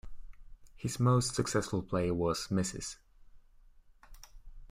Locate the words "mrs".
2.47-2.95